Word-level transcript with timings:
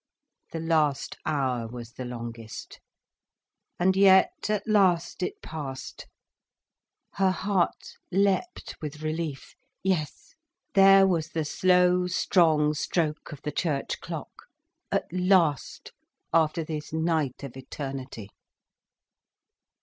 The 0.51 0.59
last 0.59 1.19
hour 1.27 1.67
was 1.67 1.91
the 1.91 2.05
longest. 2.05 2.79
And 3.79 3.95
yet, 3.95 4.49
at 4.49 4.67
last 4.67 5.21
it 5.21 5.43
passed. 5.43 6.07
Her 7.17 7.29
heart 7.29 7.97
leapt 8.11 8.75
with 8.81 9.03
relief—yes, 9.03 10.33
there 10.73 11.05
was 11.05 11.27
the 11.29 11.45
slow, 11.45 12.07
strong 12.07 12.73
stroke 12.73 13.31
of 13.31 13.43
the 13.43 13.51
church 13.51 13.99
clock—at 14.01 15.05
last, 15.13 15.91
after 16.33 16.63
this 16.63 16.91
night 16.91 17.43
of 17.43 17.55
eternity. 17.55 18.31